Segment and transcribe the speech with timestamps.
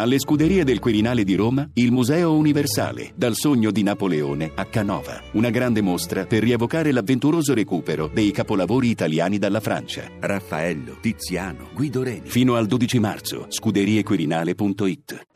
[0.00, 5.20] Alle scuderie del Quirinale di Roma, il Museo Universale, dal sogno di Napoleone a Canova.
[5.32, 10.04] Una grande mostra per rievocare l'avventuroso recupero dei capolavori italiani dalla Francia.
[10.20, 12.28] Raffaello, Tiziano, Guido Reni.
[12.28, 15.26] Fino al 12 marzo, scuderiequirinale.it.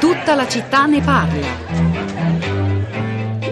[0.00, 1.95] Tutta la città ne parla.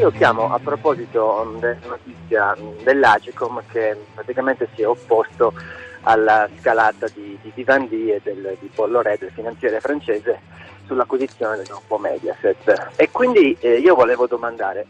[0.05, 5.55] Io chiamo a proposito della notizia dell'Agicom che praticamente si è opposto
[6.03, 10.41] alla scalata di, di Vivendi e del, di Pollo Re, del finanziere francese,
[10.85, 12.91] sull'acquisizione del gruppo Mediaset.
[12.97, 14.85] E quindi eh, io volevo domandare,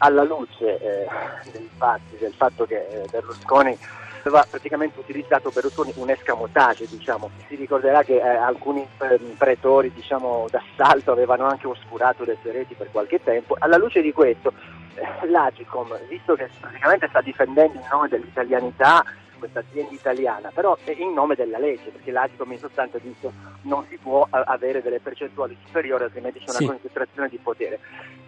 [0.00, 1.08] alla luce eh,
[1.50, 3.74] dei fatti, del fatto che eh, Berlusconi
[4.24, 7.30] aveva praticamente utilizzato Berlusconi un escamotage, diciamo.
[7.46, 12.74] si ricorderà che eh, alcuni eh, pretori diciamo, d'assalto avevano anche oscurato le sue reti
[12.74, 13.56] per qualche tempo.
[13.58, 14.52] Alla luce di questo,
[14.94, 19.04] eh, l'Agicom, visto che praticamente sta difendendo il nome dell'italianità,
[19.38, 23.30] questa azienda italiana, però è in nome della legge, perché l'Agicom in sostanza dice
[23.62, 26.66] non si può avere delle percentuali superiori, altrimenti c'è una sì.
[26.66, 27.78] concentrazione di potere.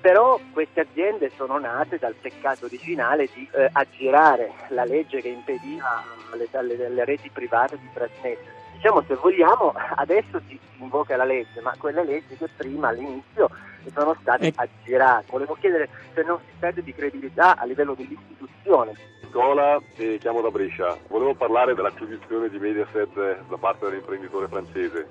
[0.01, 6.03] Però queste aziende sono nate dal peccato originale di eh, aggirare la legge che impediva
[6.33, 8.60] alle, alle, alle reti private di trasmettere.
[8.81, 13.51] Diciamo se vogliamo adesso si invoca la legge, ma quelle leggi che prima all'inizio
[13.93, 14.53] sono state eh.
[14.57, 15.27] aggirate.
[15.29, 18.95] Volevo chiedere se non si perde di credibilità a livello dell'istituzione.
[19.23, 20.97] Nicola e chiamo da Brescia.
[21.09, 25.07] Volevo parlare dell'acquisizione di Mediaset da parte dell'imprenditore francese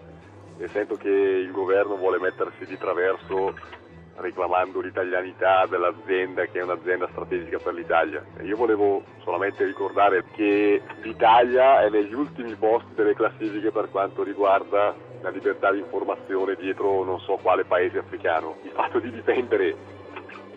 [0.58, 3.53] e sento che il governo vuole mettersi di traverso
[4.20, 8.23] reclamando l'italianità dell'azienda che è un'azienda strategica per l'Italia.
[8.42, 14.95] Io volevo solamente ricordare che l'Italia è negli ultimi posti delle classifiche per quanto riguarda
[15.22, 18.58] la libertà di informazione dietro non so quale paese africano.
[18.64, 19.75] Il fatto di difendere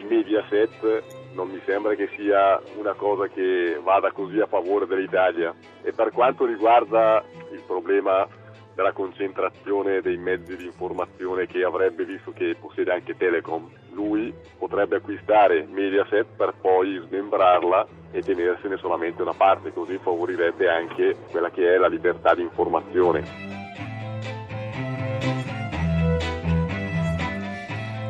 [0.08, 5.55] Mediaset non mi sembra che sia una cosa che vada così a favore dell'Italia.
[5.83, 8.27] E per quanto riguarda il problema
[8.74, 14.96] della concentrazione dei mezzi di informazione che avrebbe visto che possiede anche Telecom, lui potrebbe
[14.96, 21.74] acquistare Mediaset per poi smembrarla e tenersene solamente una parte, così favorirebbe anche quella che
[21.74, 23.61] è la libertà di informazione.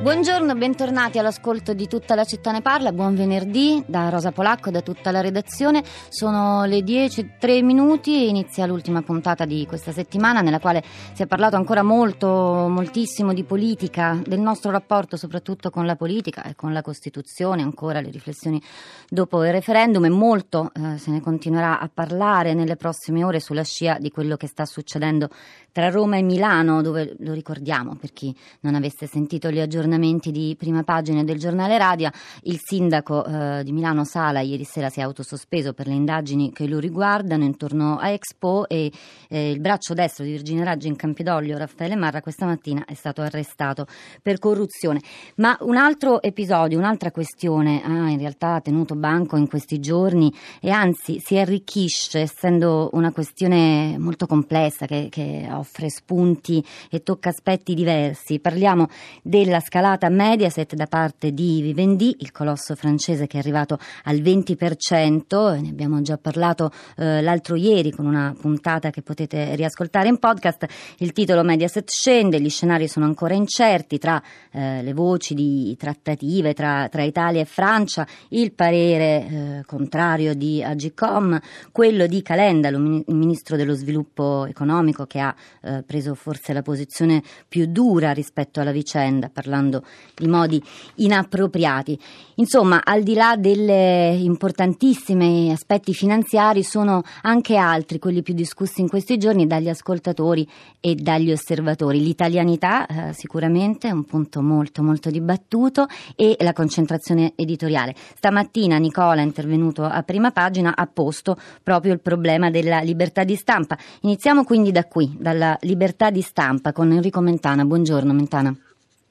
[0.03, 4.81] Buongiorno, bentornati all'ascolto di Tutta la città ne parla, buon venerdì da Rosa Polacco, da
[4.81, 5.85] tutta la redazione.
[6.09, 10.83] Sono le 10.03 minuti e inizia l'ultima puntata di questa settimana nella quale
[11.13, 16.43] si è parlato ancora molto, moltissimo di politica, del nostro rapporto soprattutto con la politica
[16.43, 18.61] e con la Costituzione, ancora le riflessioni
[19.09, 23.63] dopo il referendum e molto eh, se ne continuerà a parlare nelle prossime ore sulla
[23.63, 25.29] scia di quello che sta succedendo
[25.71, 30.31] tra Roma e Milano, dove lo ricordiamo per chi non avesse sentito gli aggiornamenti aggiornamenti
[30.31, 32.11] di prima pagina del giornale Radia,
[32.45, 36.67] il sindaco eh, di Milano Sala ieri sera si è autosospeso per le indagini che
[36.67, 38.91] lo riguardano intorno a Expo e
[39.29, 43.21] eh, il braccio destro di Virginia Raggi in Campidoglio, Raffaele Marra, questa mattina è stato
[43.21, 43.87] arrestato
[44.23, 45.01] per corruzione.
[45.37, 50.71] Ma un altro episodio, un'altra questione ha in realtà tenuto banco in questi giorni e
[50.71, 57.75] anzi si arricchisce essendo una questione molto complessa che, che offre spunti e tocca aspetti
[57.75, 58.39] diversi.
[58.41, 58.89] Parliamo
[59.23, 64.19] della scala scalata Mediaset da parte di Vivendi, il colosso francese che è arrivato al
[64.19, 70.21] 20%, ne abbiamo già parlato eh, l'altro ieri con una puntata che potete riascoltare in
[70.21, 70.67] podcast.
[70.99, 74.23] Il titolo Mediaset scende, gli scenari sono ancora incerti tra
[74.53, 80.63] eh, le voci di trattative tra, tra, Italia e Francia, il parere eh, contrario di
[80.63, 81.41] Agicom,
[81.73, 87.21] quello di Calenda, il ministro dello sviluppo economico che ha eh, preso forse la posizione
[87.49, 89.85] più dura rispetto alla vicenda, parlando usando
[90.21, 90.63] i modi
[90.97, 91.99] inappropriati.
[92.37, 98.89] Insomma, al di là degli importantissimi aspetti finanziari, sono anche altri quelli più discussi in
[98.89, 100.47] questi giorni dagli ascoltatori
[100.81, 102.01] e dagli osservatori.
[102.01, 107.95] L'italianità eh, sicuramente è un punto molto molto dibattuto e la concentrazione editoriale.
[108.17, 113.37] Stamattina Nicola è intervenuto a prima pagina, ha posto proprio il problema della libertà di
[113.37, 113.79] stampa.
[114.03, 117.65] Iniziamo quindi da qui, dalla libertà di stampa con Enrico Mentana.
[117.65, 118.57] Buongiorno Mentana.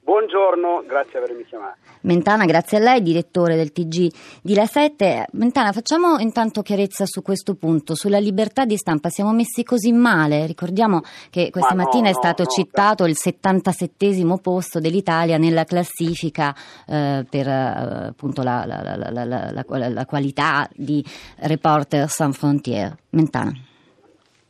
[0.04, 1.76] Buongiorno, grazie per avermi chiamato.
[2.00, 4.12] Mentana, grazie a lei, direttore del TG
[4.42, 5.26] di La 7.
[5.34, 9.10] Mentana, facciamo intanto chiarezza su questo punto, sulla libertà di stampa.
[9.10, 10.44] Siamo messi così male.
[10.46, 13.10] Ricordiamo che questa Ma mattina no, è stato no, citato no.
[13.10, 14.10] il 77
[14.42, 16.52] posto dell'Italia nella classifica
[16.88, 21.04] eh, per eh, appunto la, la, la, la, qualità di
[21.38, 22.92] Reporter Sans Frontières.
[23.10, 23.52] Mentana.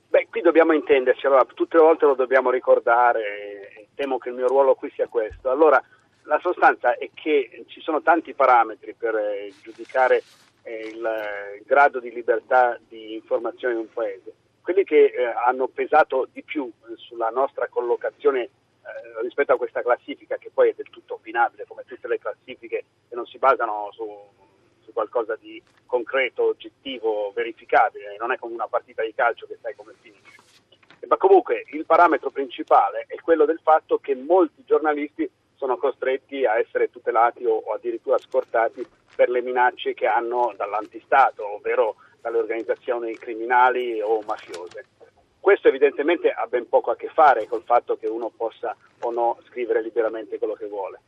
[0.08, 4.48] Beh, qui dobbiamo intenderci, allora, tutte le volte lo dobbiamo ricordare temo che il mio
[4.48, 5.48] ruolo qui sia questo.
[5.48, 5.80] Allora,
[6.24, 10.24] la sostanza è che ci sono tanti parametri per eh, giudicare
[10.62, 14.34] eh, il, eh, il, grado di libertà di informazione in un paese.
[14.60, 18.50] Quelli che eh, hanno pesato di più eh, sulla nostra collocazione
[19.20, 23.14] rispetto a questa classifica, che poi è del tutto opinabile, come tutte le classifiche che
[23.14, 24.04] non si basano su,
[24.80, 29.76] su qualcosa di concreto, oggettivo, verificabile, non è come una partita di calcio che sai
[29.76, 30.41] come finisce.
[31.12, 36.58] Ma comunque il parametro principale è quello del fatto che molti giornalisti sono costretti a
[36.58, 38.82] essere tutelati o, o addirittura scortati
[39.14, 44.86] per le minacce che hanno dall'antistato, ovvero dalle organizzazioni criminali o mafiose.
[45.38, 49.36] Questo evidentemente ha ben poco a che fare col fatto che uno possa o no
[49.48, 51.00] scrivere liberamente quello che vuole.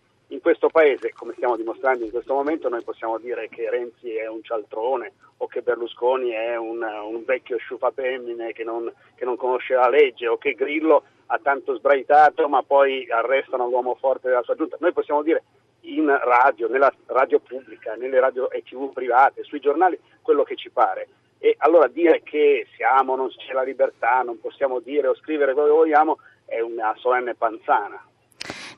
[0.44, 4.42] Questo paese, come stiamo dimostrando in questo momento, noi possiamo dire che Renzi è un
[4.42, 9.88] cialtrone o che Berlusconi è un, un vecchio sciufapemmine che non, che non conosce la
[9.88, 14.76] legge o che Grillo ha tanto sbraitato ma poi arrestano l'uomo forte della sua giunta.
[14.80, 15.44] Noi possiamo dire
[15.84, 20.68] in radio, nella radio pubblica, nelle radio e tv private, sui giornali, quello che ci
[20.68, 21.08] pare.
[21.38, 25.68] E allora dire che siamo, non c'è la libertà, non possiamo dire o scrivere quello
[25.68, 27.98] che vogliamo è una solenne panzana.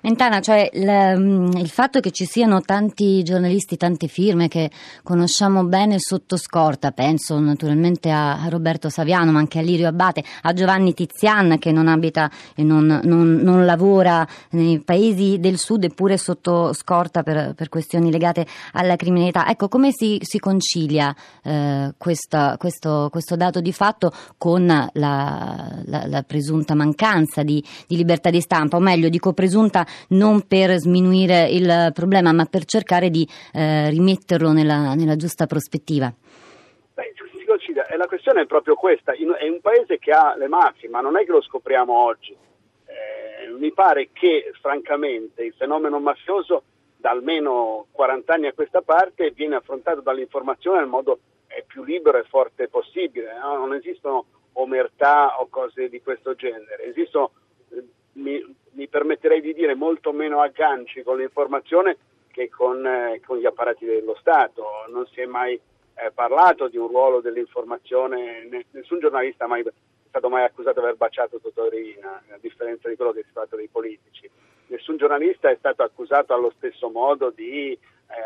[0.06, 4.70] Mentana, cioè il, mm, il, fatto che ci siano tanti giornalisti, tante firme che
[5.02, 10.52] conosciamo bene sotto scorta, penso naturalmente a Roberto Saviano, ma anche a Lirio Abate, a
[10.52, 16.18] Giovanni Tizian che non abita e non, non, non lavora nei paesi del sud eppure
[16.18, 19.48] sotto scorta per, per questioni legate alla criminalità.
[19.48, 21.12] Ecco, come si, si concilia
[21.42, 27.96] eh, questa, questo, questo, dato di fatto con la, la, la presunta mancanza di, di
[27.96, 33.10] libertà di stampa, o meglio, dico presunta non per sminuire il problema, ma per cercare
[33.10, 36.12] di eh, rimetterlo nella, nella, giusta prospettiva?
[36.94, 41.00] Si considera, la questione è proprio questa, è un paese che ha le mafie, ma
[41.00, 42.32] non è che lo scopriamo oggi.
[42.86, 46.62] Eh, mi pare che francamente il fenomeno mafioso
[46.96, 52.18] da almeno 40 anni a questa parte viene affrontato dall'informazione nel modo eh, più libero
[52.18, 53.38] e forte possibile.
[53.38, 53.56] No?
[53.56, 57.45] Non esistono omertà o cose di questo genere, esistono eh,
[59.06, 61.96] permetterei di dire molto meno agganci con l'informazione
[62.32, 64.64] che con, eh, con gli apparati dello Stato.
[64.88, 69.72] Non si è mai eh, parlato di un ruolo dell'informazione, nessun giornalista è, mai, è
[70.08, 73.68] stato mai accusato di aver baciato Totorina, a differenza di quello che si tratta dei
[73.68, 74.28] politici.
[74.66, 77.80] Nessun giornalista è stato accusato allo stesso modo di eh,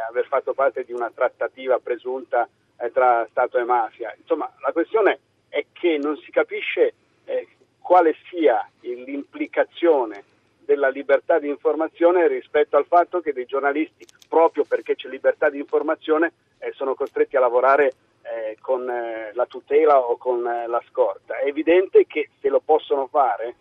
[0.09, 2.49] aver fatto parte di una trattativa presunta
[2.79, 4.15] eh, tra Stato e mafia.
[4.19, 5.19] Insomma, la questione
[5.51, 6.95] è che non si capisce
[7.25, 7.47] eh,
[7.79, 10.25] quale sia l'implicazione
[10.71, 15.59] della libertà di informazione rispetto al fatto che dei giornalisti, proprio perché c'è libertà di
[15.59, 20.81] informazione, eh, sono costretti a lavorare eh, con eh, la tutela o con eh, la
[20.89, 21.39] scorta.
[21.39, 23.57] È evidente che se lo possono fare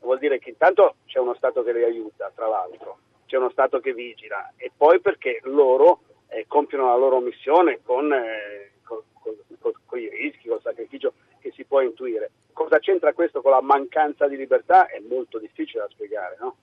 [0.00, 2.96] vuol dire che intanto c'è uno Stato che li aiuta, tra l'altro,
[3.26, 8.10] c'è uno Stato che vigila e poi perché loro eh, compiono la loro missione con,
[8.10, 11.12] eh, con, con, con i rischi, con il sacrificio
[11.44, 12.30] che si può intuire.
[12.54, 14.86] Cosa c'entra questo con la mancanza di libertà?
[14.86, 16.56] È molto difficile da spiegare, no?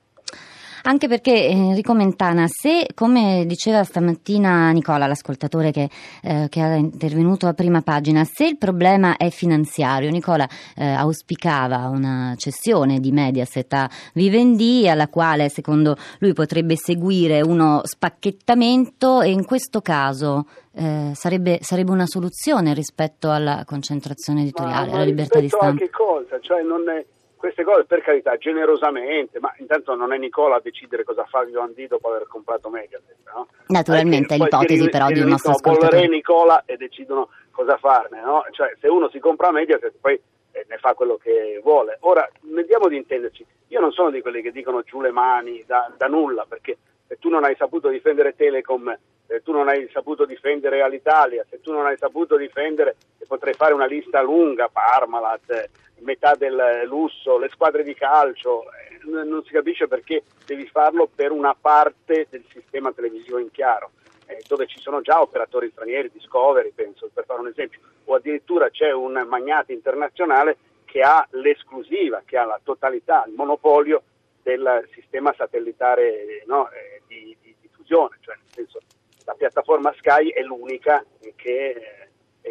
[0.83, 5.89] Anche perché Enrico Mentana, se come diceva stamattina Nicola, l'ascoltatore che,
[6.23, 11.87] eh, che, è intervenuto a prima pagina, se il problema è finanziario, Nicola eh, auspicava
[11.89, 19.29] una cessione di Mediaset a Vivendi alla quale secondo lui potrebbe seguire uno spacchettamento e
[19.29, 25.47] in questo caso eh, sarebbe, sarebbe, una soluzione rispetto alla concentrazione editoriale, alla libertà di
[25.47, 25.73] stampa.
[25.73, 26.39] Ma che cosa?
[26.39, 27.05] Cioè non è
[27.41, 31.87] queste cose per carità generosamente, ma intanto non è Nicola a decidere cosa fare Vivendi
[31.87, 33.47] dopo aver comprato Mediaset, no?
[33.69, 36.03] Naturalmente è l'ipotesi però di un nostro ascoltatore.
[36.03, 38.45] e Nicola e decidono cosa farne, no?
[38.51, 40.21] Cioè se uno si compra Mediaset poi
[40.51, 41.97] eh, ne fa quello che vuole.
[42.01, 45.91] Ora, vediamo di intenderci, io non sono di quelli che dicono giù le mani da,
[45.97, 48.95] da nulla, perché se tu non hai saputo difendere Telecom,
[49.25, 52.97] se tu non hai saputo difendere Alitalia, se tu non hai saputo difendere,
[53.31, 55.69] potrei fare una lista lunga, Parmalat,
[55.99, 61.31] metà del lusso, le squadre di calcio, eh, non si capisce perché devi farlo per
[61.31, 63.91] una parte del sistema televisivo in chiaro,
[64.25, 68.69] eh, dove ci sono già operatori stranieri, Discovery penso, per fare un esempio, o addirittura
[68.69, 74.03] c'è un magnate internazionale che ha l'esclusiva, che ha la totalità, il monopolio
[74.41, 78.79] del sistema satellitare no, eh, di, di, diffusione, cioè nel senso
[79.23, 82.00] la piattaforma Sky è l'unica che,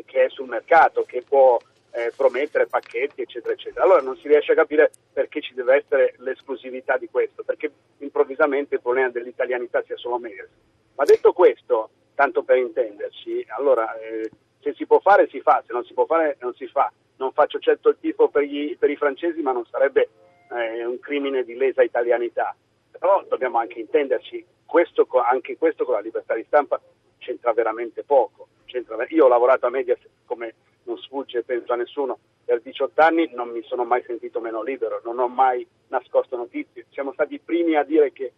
[0.05, 1.59] che è sul mercato, che può
[1.93, 3.85] eh, promettere pacchetti, eccetera, eccetera.
[3.85, 8.77] Allora non si riesce a capire perché ci deve essere l'esclusività di questo, perché improvvisamente
[8.77, 10.51] il problema dell'italianità sia solo Mediaset.
[10.95, 14.31] Ma detto questo, tanto per intenderci, allora eh,
[14.61, 16.93] se si può fare si fa, se non si può fare non si fa.
[17.17, 20.09] Non faccio certo il tifo per, gli, per i francesi, ma non sarebbe
[20.51, 22.55] eh, un crimine di lesa italianità.
[22.91, 26.81] però dobbiamo anche intenderci, questo, anche questo con la libertà di stampa
[27.19, 28.49] c'entra veramente poco.
[29.09, 33.51] Io ho lavorato a Mediaset, come non sfugge penso a nessuno, per 18 anni non
[33.51, 36.87] mi sono mai sentito meno libero, non ho mai nascosto notizie.
[36.91, 38.33] Siamo stati i primi a dire che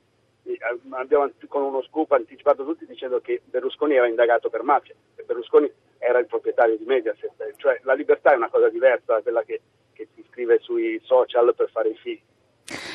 [0.44, 0.58] eh,
[0.90, 5.70] abbiamo con uno scoop anticipato tutti dicendo che Berlusconi era indagato per mafia e Berlusconi
[5.98, 9.60] era il proprietario di Mediaset, cioè la libertà è una cosa diversa da quella che,
[9.92, 12.20] che si scrive sui social per fare i figli.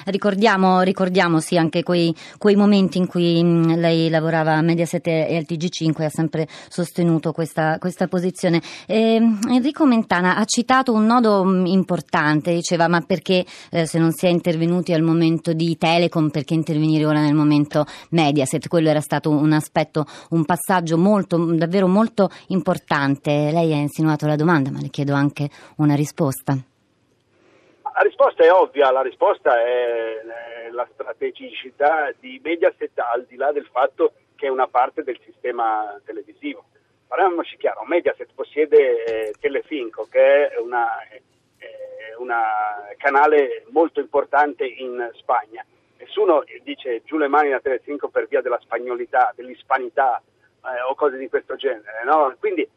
[0.05, 5.35] Ricordiamo, ricordiamo sì, anche quei, quei, momenti in cui mm, lei lavorava a Mediaset e
[5.35, 8.61] al TG5 e ha sempre sostenuto questa, questa posizione.
[8.85, 14.11] E, Enrico Mentana ha citato un nodo mm, importante, diceva ma perché eh, se non
[14.13, 18.67] si è intervenuti al momento di Telecom, perché intervenire ora nel momento Mediaset?
[18.67, 23.51] Quello era stato un aspetto, un passaggio molto, davvero molto importante.
[23.51, 26.57] Lei ha insinuato la domanda, ma le chiedo anche una risposta.
[27.97, 30.21] La risposta è ovvia, la risposta è
[30.69, 35.99] la strategicità di Mediaset al di là del fatto che è una parte del sistema
[36.05, 36.65] televisivo.
[37.07, 41.17] Parliamoci chiaro, Mediaset possiede eh, Telefinco che è una, eh,
[42.97, 45.65] canale molto importante in Spagna.
[45.97, 51.17] Nessuno dice giù le mani da Telefinco per via della spagnolità, dell'ispanità eh, o cose
[51.17, 52.03] di questo genere.
[52.05, 52.35] No?
[52.37, 52.69] Quindi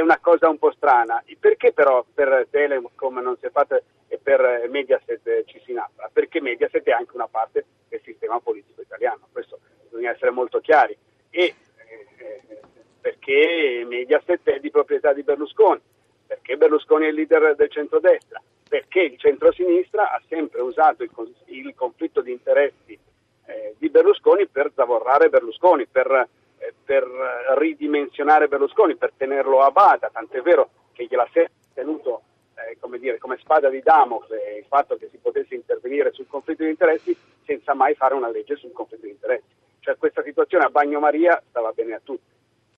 [0.00, 1.22] è una cosa un po' strana.
[1.38, 6.10] Perché però per Telecom non si è fatta e per Mediaset ci si innalza?
[6.12, 10.96] Perché Mediaset è anche una parte del sistema politico italiano, questo bisogna essere molto chiari.
[11.30, 12.60] E eh,
[13.00, 15.80] perché Mediaset è di proprietà di Berlusconi,
[16.26, 21.10] perché Berlusconi è il leader del centrodestra, perché il centrosinistra ha sempre usato il,
[21.46, 22.98] il conflitto di interessi
[23.46, 26.28] eh, di Berlusconi per zavorrare Berlusconi, per
[26.90, 27.06] per
[27.56, 32.22] ridimensionare Berlusconi, per tenerlo a bada, tant'è vero che gliela si è tenuto
[32.56, 36.64] eh, come, dire, come, spada di Damocle il fatto che si potesse intervenire sul conflitto
[36.64, 39.46] di interessi senza mai fare una legge sul conflitto di interessi.
[39.78, 42.29] Cioè questa situazione a Bagnomaria stava bene a tutti.